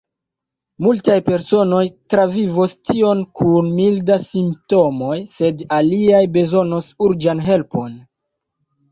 [0.83, 1.81] Multaj personoj
[2.13, 7.93] travivos tion kun mildaj simptomoj, sed aliaj bezonos urĝan helpon.